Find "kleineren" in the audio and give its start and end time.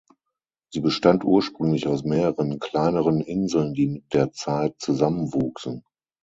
2.57-3.21